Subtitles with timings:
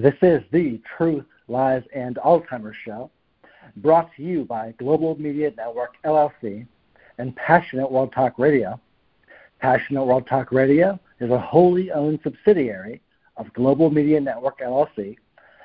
[0.00, 3.10] This is the Truth, Lies, and Alzheimer's Show,
[3.78, 6.68] brought to you by Global Media Network LLC
[7.18, 8.80] and Passionate World Talk Radio.
[9.58, 13.02] Passionate World Talk Radio is a wholly owned subsidiary
[13.36, 15.16] of Global Media Network LLC,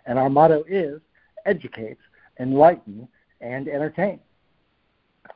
[0.08, 1.00] and our motto is
[1.46, 2.00] educate,
[2.40, 3.08] enlighten,
[3.40, 4.20] and entertain.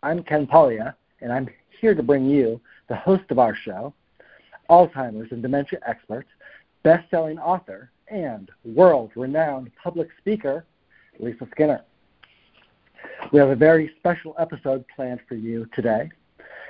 [0.01, 1.47] I'm Ken Pollia, and I'm
[1.81, 2.59] here to bring you
[2.89, 3.93] the host of our show,
[4.71, 6.25] Alzheimer's and dementia expert,
[6.81, 10.65] best-selling author, and world-renowned public speaker,
[11.19, 11.83] Lisa Skinner.
[13.31, 16.09] We have a very special episode planned for you today.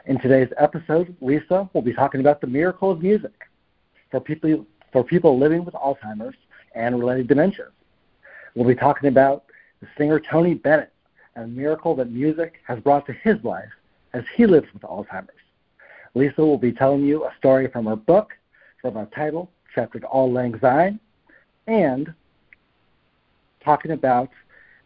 [0.05, 3.47] In today's episode, Lisa will be talking about the miracle of music
[4.09, 6.37] for people for people living with Alzheimer's
[6.73, 7.71] and related dementias.
[8.55, 9.43] We'll be talking about
[9.81, 10.93] the singer Tony Bennett
[11.35, 13.69] and the miracle that music has brought to his life
[14.13, 15.29] as he lives with Alzheimer's.
[16.15, 18.31] Lisa will be telling you a story from her book
[18.81, 20.99] from a title, Chapter Auld Lang Syne,
[21.67, 22.13] and
[23.63, 24.29] talking about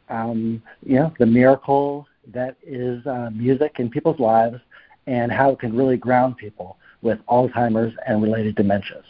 [0.10, 4.60] um, you know the miracle that is uh, music in people's lives
[5.08, 9.04] and how it can really ground people with Alzheimer's and related dementias.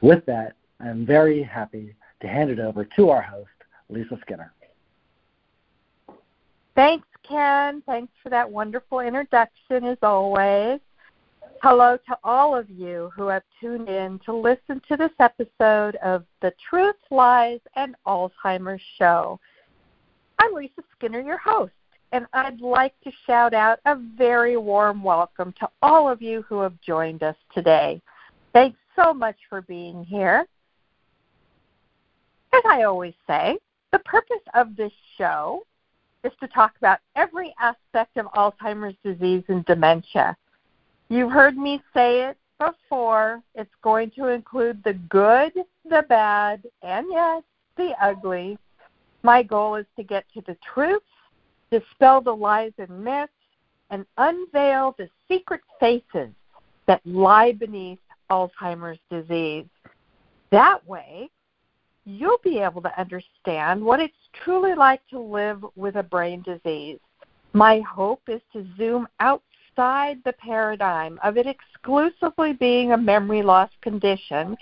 [0.00, 3.48] With that, I'm very happy to hand it over to our host,
[3.88, 4.52] Lisa Skinner.
[6.74, 7.82] Thanks, Ken.
[7.86, 10.80] Thanks for that wonderful introduction, as always.
[11.60, 16.24] Hello to all of you who have tuned in to listen to this episode of
[16.40, 19.40] the Truth, Lies, and Alzheimer's Show.
[20.38, 21.72] I'm Lisa Skinner, your host,
[22.12, 26.60] and I'd like to shout out a very warm welcome to all of you who
[26.60, 28.00] have joined us today.
[28.52, 30.46] Thanks so much for being here.
[32.52, 33.58] As I always say,
[33.90, 35.64] the purpose of this show
[36.22, 40.36] is to talk about every aspect of Alzheimer's disease and dementia.
[41.08, 43.42] You've heard me say it before.
[43.54, 45.52] It's going to include the good,
[45.88, 47.42] the bad, and yes,
[47.76, 48.58] the ugly.
[49.22, 51.02] My goal is to get to the truth,
[51.70, 53.32] dispel the lies and myths,
[53.90, 56.28] and unveil the secret faces
[56.86, 57.98] that lie beneath
[58.30, 59.66] Alzheimer's disease.
[60.50, 61.30] That way,
[62.04, 64.14] you'll be able to understand what it's
[64.44, 66.98] truly like to live with a brain disease.
[67.54, 69.08] My hope is to zoom
[69.78, 74.56] outside the paradigm of it exclusively being a memory loss condition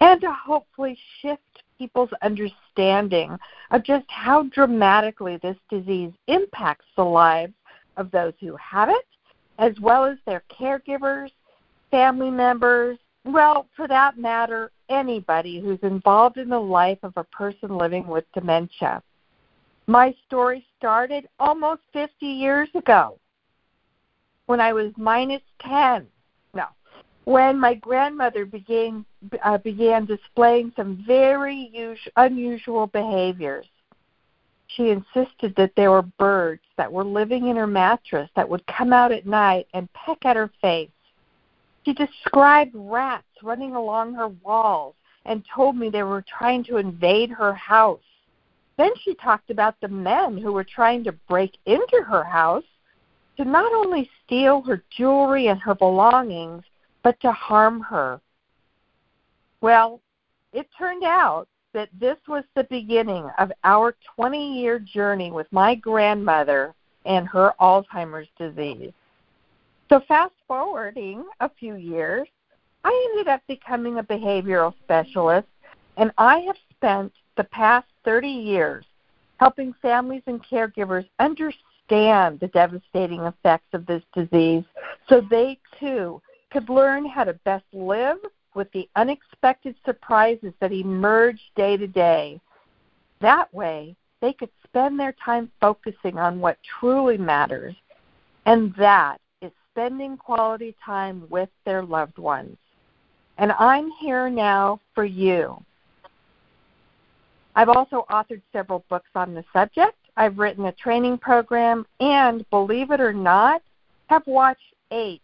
[0.00, 1.42] and to hopefully shift
[1.78, 3.36] people's understanding
[3.70, 7.52] of just how dramatically this disease impacts the lives
[7.96, 9.06] of those who have it,
[9.58, 11.30] as well as their caregivers,
[11.90, 17.76] family members, well, for that matter, anybody who's involved in the life of a person
[17.76, 19.02] living with dementia.
[19.86, 23.18] My story started almost 50 years ago
[24.46, 26.06] when I was minus 10.
[26.54, 26.66] No,
[27.24, 29.04] when my grandmother began
[29.42, 33.66] uh, began displaying some very us- unusual behaviors.
[34.66, 38.92] She insisted that there were birds that were living in her mattress that would come
[38.92, 40.90] out at night and peck at her face.
[41.84, 44.94] She described rats running along her walls
[45.26, 48.00] and told me they were trying to invade her house.
[48.76, 52.64] Then she talked about the men who were trying to break into her house
[53.36, 56.62] to not only steal her jewelry and her belongings,
[57.02, 58.20] but to harm her.
[59.60, 60.00] Well,
[60.52, 65.74] it turned out that this was the beginning of our 20 year journey with my
[65.74, 66.74] grandmother
[67.04, 68.92] and her Alzheimer's disease.
[69.90, 72.28] So, fast forwarding a few years,
[72.84, 75.48] I ended up becoming a behavioral specialist,
[75.96, 78.84] and I have spent the past 30 years
[79.38, 84.64] helping families and caregivers understand the devastating effects of this disease
[85.08, 88.18] so they too could learn how to best live
[88.54, 92.40] with the unexpected surprises that emerge day to day.
[93.20, 97.74] That way, they could spend their time focusing on what truly matters,
[98.46, 102.56] and that is spending quality time with their loved ones.
[103.38, 105.62] And I'm here now for you.
[107.56, 109.96] I've also authored several books on the subject.
[110.16, 113.62] I've written a training program, and believe it or not,
[114.06, 115.20] have watched eight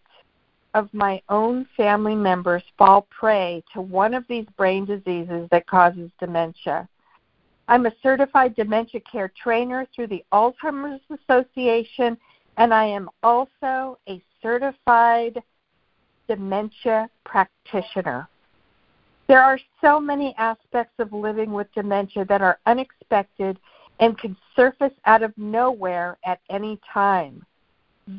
[0.75, 6.11] of my own family members fall prey to one of these brain diseases that causes
[6.19, 6.89] dementia.
[7.69, 12.17] I'm a certified dementia care trainer through the Alzheimer's Association,
[12.57, 15.41] and I am also a certified
[16.29, 18.29] dementia practitioner.
[19.29, 23.59] There are so many aspects of living with dementia that are unexpected
[24.01, 27.45] and can surface out of nowhere at any time.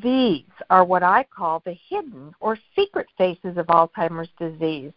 [0.02, 4.92] These are what I call the hidden or secret faces of Alzheimer's disease.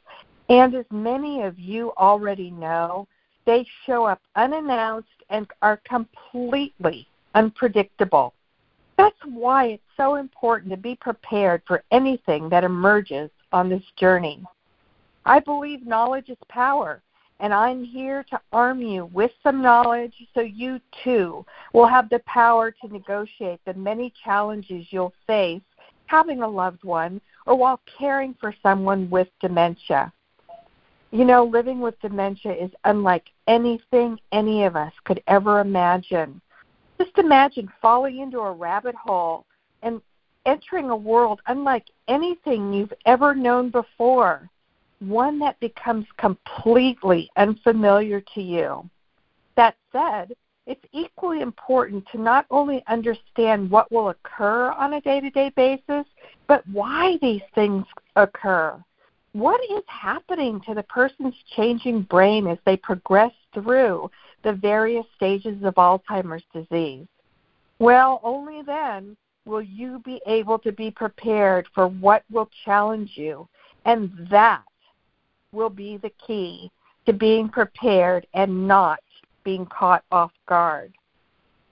[0.47, 3.07] And as many of you already know,
[3.45, 8.33] They show up unannounced and are completely unpredictable.
[8.97, 14.43] That's why it's so important to be prepared for anything that emerges on this journey.
[15.25, 17.01] I believe knowledge is power,
[17.39, 22.19] and I'm here to arm you with some knowledge so you too will have the
[22.25, 25.61] power to negotiate the many challenges you'll face
[26.07, 30.11] having a loved one or while caring for someone with dementia.
[31.11, 36.41] You know, living with dementia is unlike anything any of us could ever imagine.
[36.99, 39.45] Just imagine falling into a rabbit hole
[39.81, 40.01] and
[40.45, 44.49] entering a world unlike anything you've ever known before
[45.00, 48.89] one that becomes completely unfamiliar to you.
[49.56, 50.33] That said,
[50.65, 55.51] it's equally important to not only understand what will occur on a day to day
[55.56, 56.06] basis,
[56.47, 58.83] but why these things occur.
[59.33, 64.09] What is happening to the person's changing brain as they progress through
[64.44, 67.06] the various stages of Alzheimer's disease?
[67.80, 73.48] Well, only then will you be able to be prepared for what will challenge you.
[73.86, 74.63] And that
[75.55, 76.69] will be the key
[77.05, 78.99] to being prepared and not
[79.43, 80.93] being caught off guard.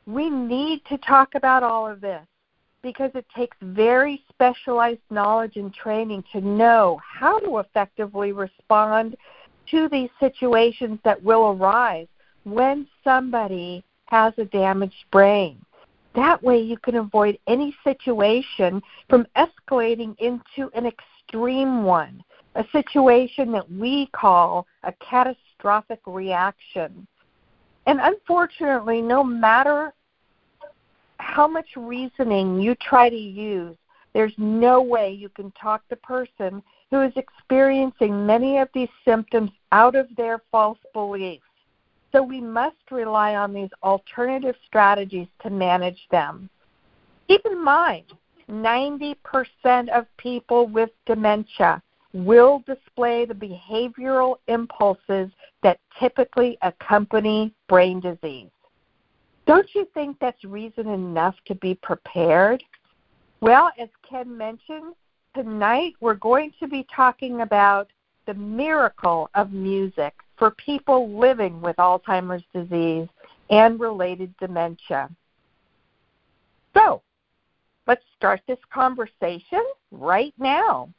[0.05, 2.25] We need to talk about all of this
[2.81, 9.15] because it takes very specialized knowledge and training to know how to effectively respond
[9.71, 12.07] to these situations that will arise
[12.43, 15.57] when somebody has a damaged brain.
[16.13, 22.23] That way, you can avoid any situation from escalating into an extreme one
[22.55, 27.07] a situation that we call a catastrophic reaction.
[27.85, 29.93] And unfortunately, no matter
[31.17, 33.75] how much reasoning you try to use,
[34.13, 36.61] there's no way you can talk the person
[36.91, 41.43] who is experiencing many of these symptoms out of their false beliefs.
[42.11, 46.47] So we must rely on these alternative strategies to manage them.
[47.27, 48.05] Keep in mind,
[48.47, 49.15] 90%
[49.89, 51.81] of people with dementia
[52.13, 55.29] will display the behavioral impulses
[55.63, 58.49] that typically accompany brain disease.
[59.45, 62.63] Don't you think that's reason enough to be prepared?
[63.41, 64.93] Well, as Ken mentioned,
[65.35, 67.89] tonight we're going to be talking about
[68.25, 73.07] the miracle of music for people living with Alzheimer's disease
[73.49, 75.09] and related dementia.
[76.75, 77.01] So,
[77.85, 80.89] let's start this conversation right now.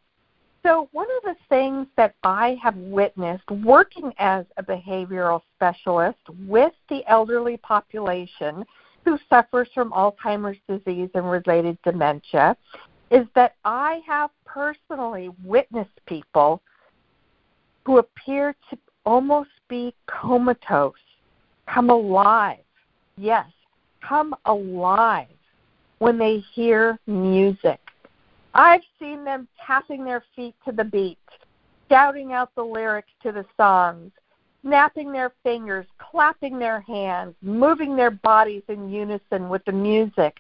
[0.65, 6.19] So, one of the things that I have witnessed working as a behavioral specialist
[6.49, 8.65] with the elderly population
[9.05, 12.57] who suffers from Alzheimer's disease and related dementia
[13.11, 16.63] is that I have personally witnessed people
[17.85, 20.95] who appear to almost be comatose,
[21.67, 22.65] come alive.
[23.19, 23.47] Yes,
[24.01, 25.27] come alive
[25.99, 27.81] when they hear music
[28.55, 31.19] I've seen them tapping their feet to the beat,
[31.91, 34.13] shouting out the lyrics to the songs,
[34.63, 40.37] snapping their fingers, clapping their hands, moving their bodies in unison with the music.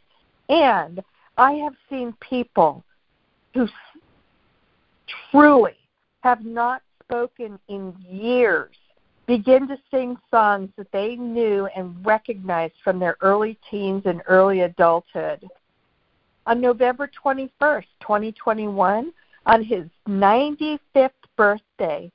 [0.48, 1.02] And
[1.36, 2.84] I have seen people
[3.52, 3.68] who
[5.30, 5.76] truly
[6.22, 8.76] have not spoken in years
[9.26, 14.60] begin to sing songs that they knew and recognized from their early teens and early
[14.60, 15.48] adulthood
[16.46, 19.12] on November 21st, 2021,
[19.46, 22.10] on his 95th birthday,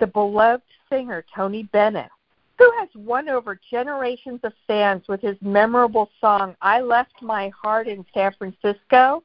[0.00, 2.10] the beloved singer Tony Bennett,
[2.58, 7.88] who has won over generations of fans with his memorable song, I Left My Heart
[7.88, 9.22] in San Francisco.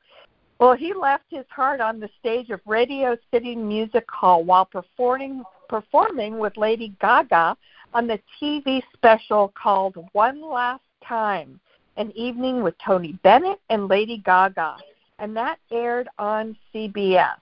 [0.59, 5.43] Well, he left his heart on the stage of Radio City Music Hall while performing
[5.69, 7.55] performing with Lady Gaga
[7.93, 11.59] on the TV special called One Last Time
[11.97, 14.77] an Evening with Tony Bennett and Lady Gaga,
[15.19, 17.37] and that aired on CBS.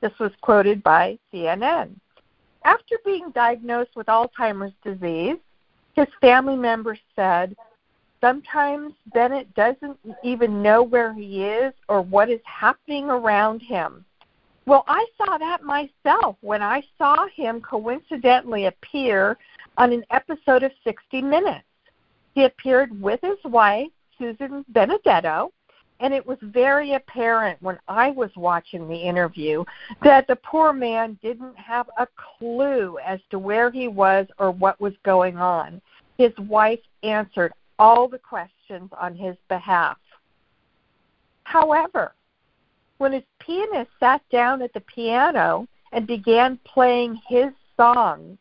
[0.00, 1.90] This was quoted by CNN.
[2.64, 5.36] After being diagnosed with Alzheimer's disease,
[5.94, 7.56] his family members said,
[8.20, 14.04] Sometimes Bennett doesn't even know where he is or what is happening around him.
[14.66, 19.36] Well, I saw that myself when I saw him coincidentally appear
[19.76, 21.65] on an episode of 60 Minutes.
[22.36, 23.88] He appeared with his wife,
[24.18, 25.52] Susan Benedetto,
[26.00, 29.64] and it was very apparent when I was watching the interview
[30.02, 32.06] that the poor man didn't have a
[32.38, 35.80] clue as to where he was or what was going on.
[36.18, 39.96] His wife answered all the questions on his behalf.
[41.44, 42.12] However,
[42.98, 48.36] when his pianist sat down at the piano and began playing his songs,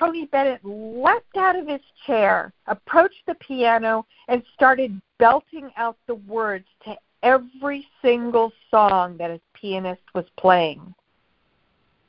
[0.00, 6.14] Tony Bennett leapt out of his chair, approached the piano, and started belting out the
[6.14, 10.94] words to every single song that his pianist was playing.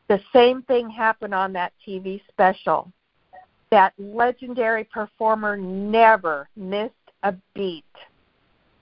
[0.08, 2.90] The same thing happened on that TV special.
[3.72, 6.94] That legendary performer never missed
[7.24, 7.84] a beat.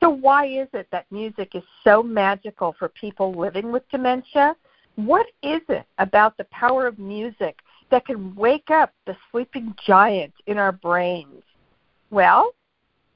[0.02, 4.56] So, why is it that music is so magical for people living with dementia?
[4.96, 7.60] What is it about the power of music
[7.92, 11.44] that can wake up the sleeping giant in our brains?
[12.10, 12.54] Well,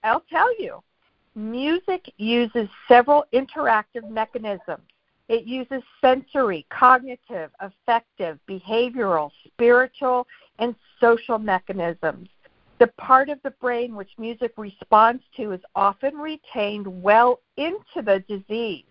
[0.03, 0.81] I'll tell you.
[1.35, 4.83] Music uses several interactive mechanisms.
[5.29, 10.27] It uses sensory, cognitive, affective, behavioral, spiritual,
[10.59, 12.29] and social mechanisms.
[12.79, 18.23] The part of the brain which music responds to is often retained well into the
[18.27, 18.85] disease.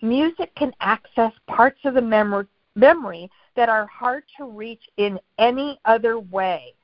[0.00, 5.80] Music can access parts of the memory, memory that are hard to reach in any
[5.84, 6.74] other way.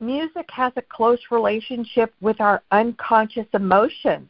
[0.00, 4.28] Music has a close relationship with our unconscious emotions.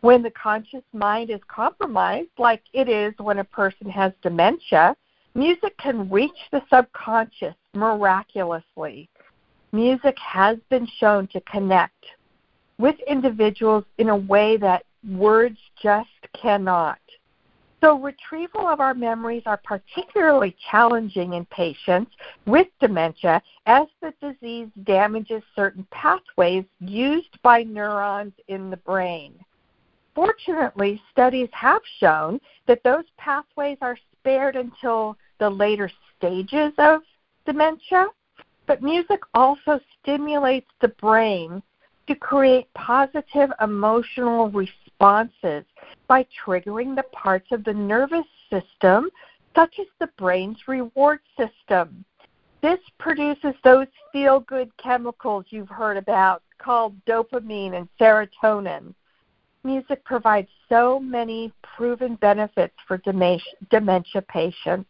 [0.00, 4.96] When the conscious mind is compromised, like it is when a person has dementia,
[5.34, 9.08] music can reach the subconscious miraculously.
[9.72, 12.04] Music has been shown to connect
[12.78, 16.08] with individuals in a way that words just
[16.40, 16.98] cannot.
[17.84, 22.12] So, retrieval of our memories are particularly challenging in patients
[22.46, 29.34] with dementia as the disease damages certain pathways used by neurons in the brain.
[30.14, 37.02] Fortunately, studies have shown that those pathways are spared until the later stages of
[37.44, 38.06] dementia,
[38.66, 41.62] but music also stimulates the brain
[42.06, 45.66] to create positive emotional responses
[46.06, 49.10] by triggering the parts of the nervous system,
[49.54, 52.04] such as the brain's reward system.
[52.62, 58.94] This produces those feel good chemicals you've heard about called dopamine and serotonin.
[59.64, 62.98] Music provides so many proven benefits for
[63.70, 64.88] dementia patients.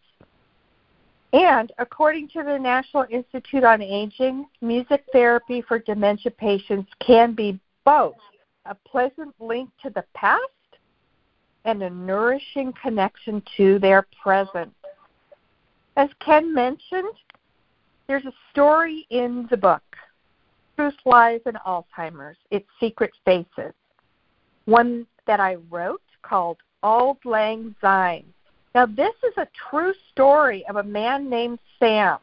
[1.33, 7.59] And according to the National Institute on Aging, music therapy for dementia patients can be
[7.85, 8.15] both
[8.67, 10.43] a pleasant link to the past
[11.65, 14.73] and a nourishing connection to their present.
[15.97, 17.15] As Ken mentioned,
[18.07, 19.83] there's a story in the book,
[20.77, 23.73] Truth Lies in Alzheimer's Its Secret Faces,
[24.67, 28.25] one that I wrote called Auld Lang Syne.
[28.75, 32.19] Now, this is a true story of a man named Sam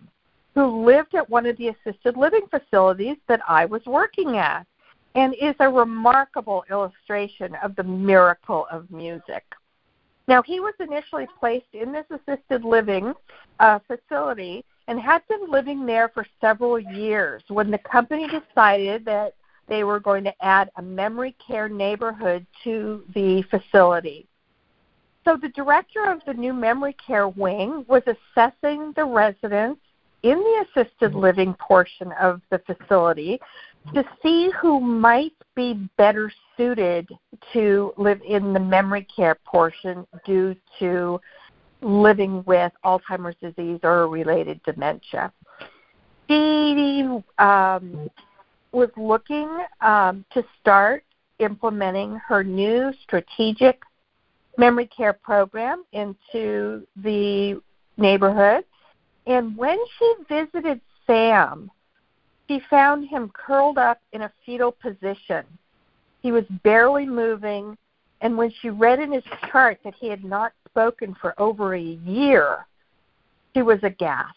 [0.54, 4.68] who lived at one of the assisted living facilities that I was working at
[5.16, 9.44] and is a remarkable illustration of the miracle of music.
[10.28, 13.14] Now, he was initially placed in this assisted living
[13.60, 19.34] uh, facility and had been living there for several years when the company decided that
[19.68, 24.28] they were going to add a memory care neighborhood to the facility.
[25.24, 29.82] So the director of the new memory care wing was assessing the residents
[30.24, 33.40] in the assisted living portion of the facility
[33.94, 37.10] to see who might be better suited
[37.54, 41.20] to live in the memory care portion due to
[41.82, 45.32] living with Alzheimer's disease or related dementia.
[46.30, 47.04] She
[47.40, 48.10] um,
[48.72, 49.50] was looking
[49.82, 51.04] um, to start
[51.40, 53.82] implementing her new strategic
[54.58, 57.60] memory care program into the
[57.98, 58.64] neighborhood.
[59.28, 61.70] And when she visited Sam,
[62.52, 65.46] she found him curled up in a fetal position.
[66.22, 67.78] He was barely moving,
[68.20, 71.82] and when she read in his chart that he had not spoken for over a
[71.82, 72.66] year,
[73.54, 74.36] she was aghast.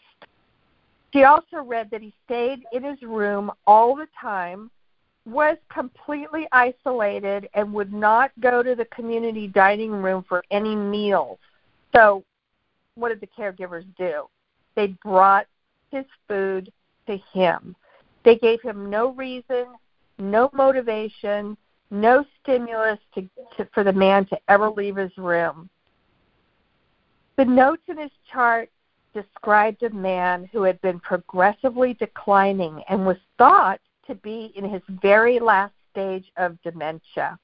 [1.11, 4.71] She also read that he stayed in his room all the time
[5.25, 11.39] was completely isolated and would not go to the community dining room for any meals.
[11.93, 12.23] So,
[12.95, 14.27] what did the caregivers do?
[14.75, 15.47] They brought
[15.91, 16.71] his food
[17.07, 17.75] to him.
[18.25, 19.67] They gave him no reason,
[20.17, 21.55] no motivation,
[21.91, 23.21] no stimulus to,
[23.55, 25.69] to, for the man to ever leave his room.
[27.37, 28.69] The notes in his chart
[29.13, 34.81] described a man who had been progressively declining and was thought to be in his
[35.01, 37.37] very last stage of dementia.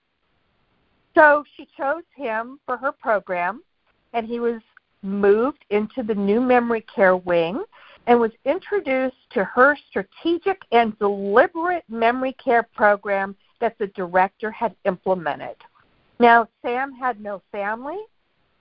[1.16, 3.62] So she chose him for her program,
[4.14, 4.62] and he was
[5.04, 7.64] moved into the new memory care wing
[8.08, 14.76] and was introduced to her strategic and deliberate memory care program that the director had
[14.86, 15.56] implemented.
[16.20, 18.00] Now, Sam had no family,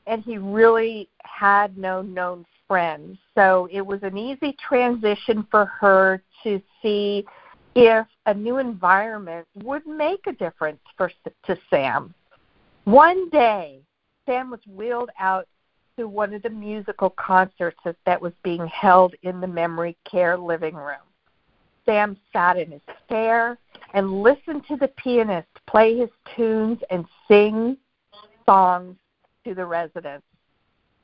[0.06, 3.18] and he really had no known friends.
[3.34, 7.24] So it was an easy transition for her to see
[7.74, 11.10] if a new environment would make a difference for
[11.46, 12.14] to Sam.
[12.84, 13.80] One day,
[14.26, 15.46] Sam was wheeled out
[16.00, 18.68] to one of the musical concerts that, that was being mm-hmm.
[18.68, 20.96] held in the memory care living room.
[21.84, 23.58] Sam sat in his chair
[23.92, 27.76] and listened to the pianist play his tunes and sing
[28.46, 28.96] songs
[29.44, 30.24] to the residents.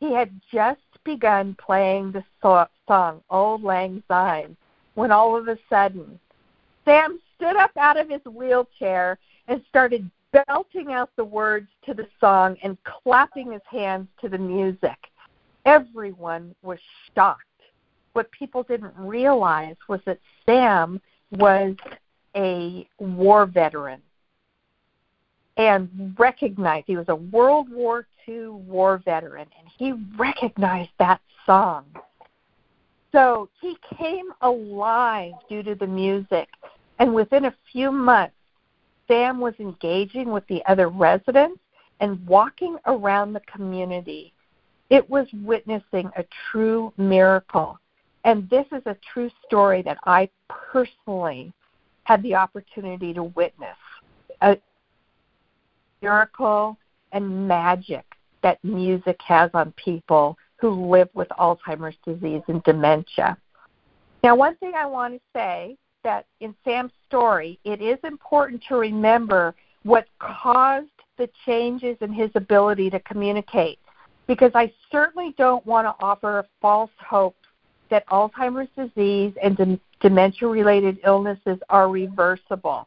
[0.00, 4.56] He had just begun playing the song Auld Lang Syne
[4.94, 6.18] when all of a sudden
[6.84, 10.10] Sam stood up out of his wheelchair and started
[10.46, 14.96] belting out the words to the song and clapping his hands to the music.
[15.64, 16.78] Everyone was
[17.14, 17.42] shocked.
[18.12, 21.00] What people didn't realize was that Sam
[21.30, 21.74] was
[22.36, 24.00] a war veteran
[25.56, 31.84] and recognized he was a World War II war veteran and he recognized that song.
[33.12, 36.48] So he came alive due to the music
[36.98, 38.35] and within a few months
[39.08, 41.60] Sam was engaging with the other residents
[42.00, 44.32] and walking around the community.
[44.90, 47.78] It was witnessing a true miracle.
[48.25, 51.52] And this is a true story that I personally
[52.04, 53.76] had the opportunity to witness.
[54.42, 54.58] A
[56.02, 56.76] miracle
[57.12, 58.04] and magic
[58.42, 63.36] that music has on people who live with Alzheimer's disease and dementia.
[64.22, 68.76] Now, one thing I want to say that in Sam's story, it is important to
[68.76, 70.86] remember what caused
[71.18, 73.80] the changes in his ability to communicate.
[74.28, 77.34] Because I certainly don't want to offer false hope
[77.90, 82.86] that Alzheimer's disease and de- dementia related illnesses are reversible.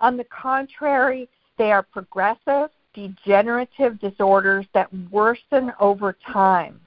[0.00, 6.80] On the contrary, they are progressive, degenerative disorders that worsen over time,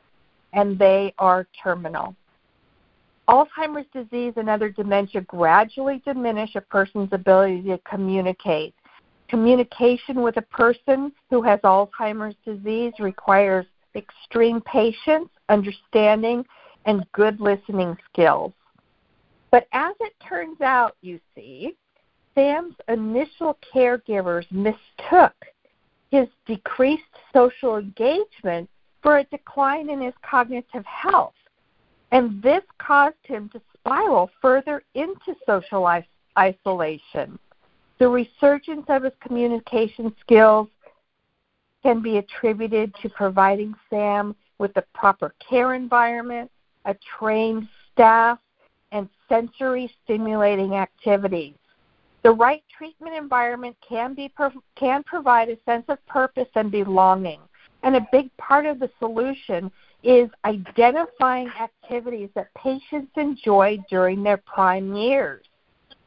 [0.54, 2.16] and they are terminal.
[3.30, 8.74] Alzheimer's disease and other dementia gradually diminish a person's ability to communicate.
[9.28, 16.46] Communication with a person who has Alzheimer's disease requires extreme patience, understanding,
[16.86, 18.54] and good listening skills.
[19.52, 21.76] But as it turns out, you see,
[22.36, 25.34] Sam's initial caregivers mistook
[26.12, 28.70] his decreased social engagement
[29.02, 31.34] for a decline in his cognitive health.
[32.12, 35.88] And this caused him to spiral further into social
[36.38, 37.38] isolation.
[38.00, 40.68] The resurgence of his communication skills
[41.84, 46.50] can be attributed to providing Sam with the proper care environment,
[46.86, 48.40] a trained staff,
[48.92, 51.56] and sensory stimulating activities.
[52.24, 54.32] The right treatment environment can be
[54.76, 57.40] can provide a sense of purpose and belonging.
[57.84, 59.72] And a big part of the solution
[60.04, 65.44] is identifying activities that patients enjoy during their prime years.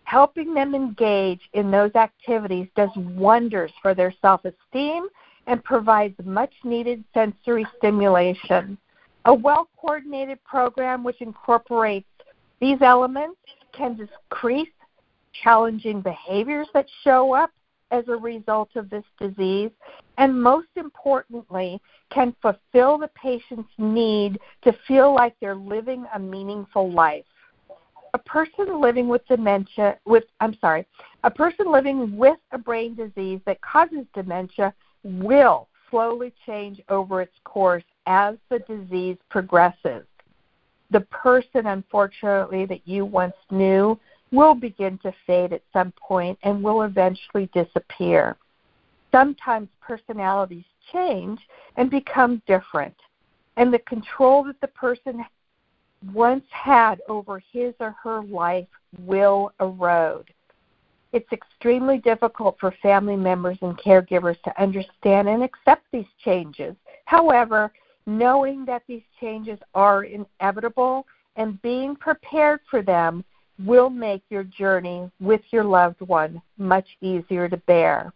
[0.05, 5.07] Helping them engage in those activities does wonders for their self esteem
[5.47, 8.77] and provides much needed sensory stimulation.
[9.27, 12.09] A well coordinated program which incorporates
[12.61, 13.39] these elements
[13.73, 14.69] can decrease
[15.43, 17.51] challenging behaviors that show up
[17.91, 19.71] as a result of this disease,
[20.19, 26.91] and most importantly, can fulfill the patient's need to feel like they're living a meaningful
[26.91, 27.25] life.
[28.15, 30.87] A person living with dementia with I'm sorry,
[31.23, 34.75] a person living with a brain disease that causes dementia
[35.05, 40.05] will slowly change over its course as the disease progresses.
[40.91, 43.99] The person unfortunately that you once knew
[44.33, 48.37] will begin to fade at some point and will eventually disappear.
[49.13, 51.41] Sometimes personalities change
[51.77, 52.95] and become different,
[53.57, 55.25] and the control that the person
[56.13, 58.69] once had over his or her life
[59.05, 60.33] will erode.
[61.13, 66.77] It's extremely difficult for family members and caregivers to understand and accept these changes.
[67.07, 67.73] However,
[68.07, 73.25] knowing that these changes are inevitable and being prepared for them
[73.65, 78.13] will make your journey with your loved one much easier to bear.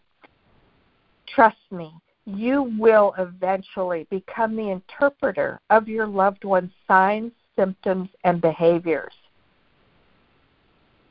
[1.26, 1.92] Trust me,
[2.26, 9.12] you will eventually become the interpreter of your loved one's signs, symptoms, and behaviors.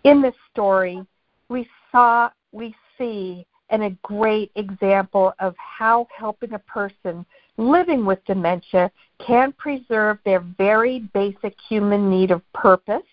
[0.03, 1.05] In this story,
[1.49, 7.25] we saw, we see, and a great example of how helping a person
[7.57, 8.91] living with dementia
[9.25, 13.03] can preserve their very basic human need of purpose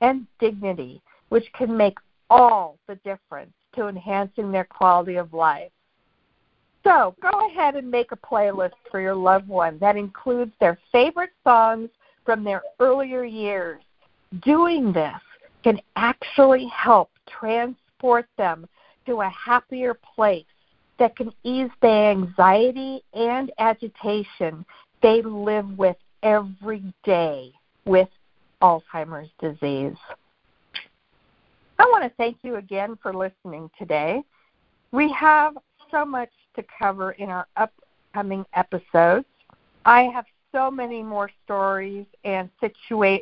[0.00, 5.70] and dignity, which can make all the difference to enhancing their quality of life.
[6.84, 11.32] So go ahead and make a playlist for your loved one that includes their favorite
[11.44, 11.90] songs
[12.24, 13.82] from their earlier years.
[14.42, 15.20] Doing this
[15.62, 18.66] can actually help transport them
[19.06, 20.46] to a happier place
[20.98, 24.64] that can ease the anxiety and agitation
[25.02, 27.52] they live with every day
[27.84, 28.08] with
[28.62, 29.96] Alzheimer's disease.
[31.78, 34.22] I want to thank you again for listening today.
[34.92, 35.56] We have
[35.90, 39.26] so much to cover in our upcoming episodes.
[39.84, 43.20] I have so many more stories and situa-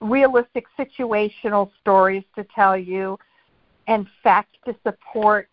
[0.00, 3.18] realistic situational stories to tell you
[3.86, 5.48] and facts to support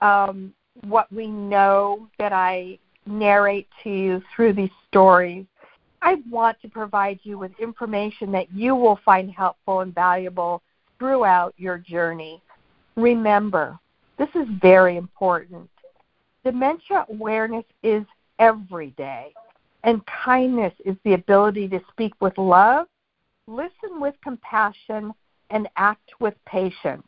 [0.00, 0.52] um,
[0.86, 5.46] what we know that I narrate to you through these stories.
[6.02, 10.62] I want to provide you with information that you will find helpful and valuable
[10.98, 12.42] throughout your journey.
[12.96, 13.78] Remember,
[14.18, 15.68] this is very important.
[16.44, 18.04] Dementia awareness is
[18.38, 19.32] every day,
[19.84, 22.86] and kindness is the ability to speak with love,
[23.46, 25.12] listen with compassion,
[25.50, 27.06] and act with patience.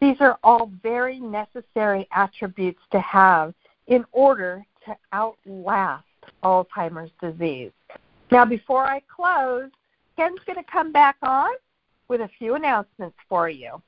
[0.00, 3.54] These are all very necessary attributes to have
[3.88, 6.04] in order to outlast
[6.44, 7.72] Alzheimer's disease.
[8.30, 9.70] Now, before I close,
[10.16, 11.50] Ken's going to come back on
[12.08, 13.82] with a few announcements for you.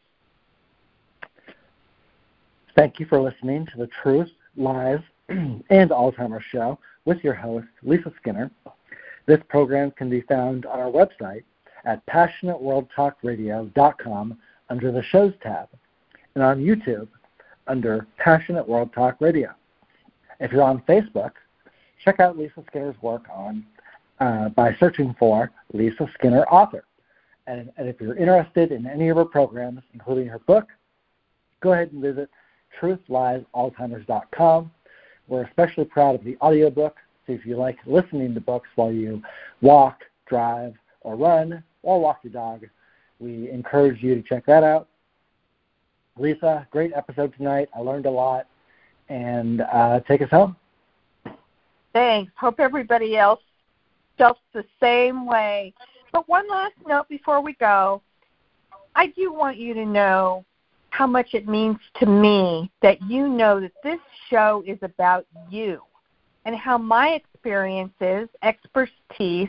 [2.76, 8.11] Thank you for listening to the Truth, Lies, and Alzheimer's Show with your host, Lisa
[8.20, 8.50] Skinner.
[9.26, 11.44] This program can be found on our website
[11.85, 14.38] at passionateworldtalkradio.com
[14.70, 15.68] under the Shows tab
[16.35, 17.09] and on YouTube
[17.66, 19.50] under Passionate World Talk Radio.
[20.40, 21.33] If you're on Facebook,
[22.05, 23.66] check out Lisa Skinner's work on
[24.20, 26.85] uh, by searching for Lisa Skinner Author.
[27.46, 30.68] And, and if you're interested in any of her programs, including her book,
[31.61, 32.30] go ahead and visit
[32.80, 34.70] truthliesalzheimers.com.
[35.26, 39.22] We're especially proud of the audiobook, so if you like listening to books while you
[39.61, 42.66] walk, drive, or run, or walk your dog,
[43.18, 44.88] we encourage you to check that out.
[46.18, 47.68] Lisa, great episode tonight.
[47.74, 48.46] I learned a lot.
[49.09, 50.54] And uh, take us home.
[51.92, 52.33] Thanks.
[52.37, 53.40] Hope everybody else
[54.52, 55.72] the same way.
[56.12, 58.02] But one last note before we go.
[58.94, 60.44] I do want you to know
[60.90, 65.80] how much it means to me that you know that this show is about you
[66.44, 69.48] and how my experiences, expertise,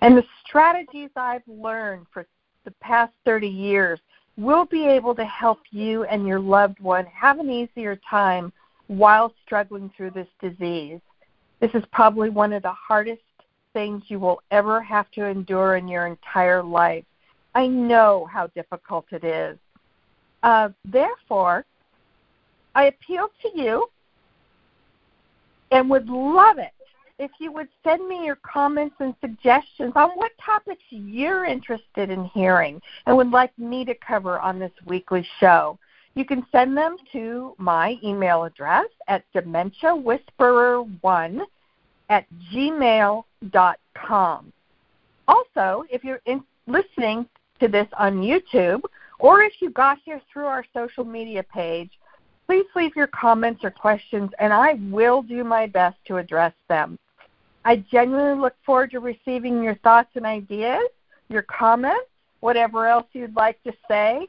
[0.00, 2.26] and the strategies I've learned for
[2.64, 3.98] the past 30 years
[4.36, 8.52] will be able to help you and your loved one have an easier time
[8.86, 11.00] while struggling through this disease.
[11.60, 13.22] This is probably one of the hardest
[13.76, 17.04] things you will ever have to endure in your entire life.
[17.54, 19.58] I know how difficult it is.
[20.42, 21.66] Uh, therefore,
[22.74, 23.86] I appeal to you
[25.72, 26.72] and would love it
[27.18, 32.24] if you would send me your comments and suggestions on what topics you're interested in
[32.32, 35.78] hearing and would like me to cover on this weekly show.
[36.14, 41.42] You can send them to my email address at dementiawhisperer1
[42.08, 43.24] at gmail.com.
[45.28, 47.26] Also, if you're in, listening
[47.60, 48.82] to this on YouTube,
[49.18, 51.90] or if you got here through our social media page,
[52.46, 56.98] please leave your comments or questions, and I will do my best to address them.
[57.64, 60.88] I genuinely look forward to receiving your thoughts and ideas,
[61.28, 62.08] your comments,
[62.40, 64.28] whatever else you'd like to say.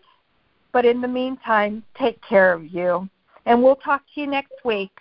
[0.71, 3.07] But in the meantime, take care of you.
[3.45, 4.91] And we'll talk to you next week.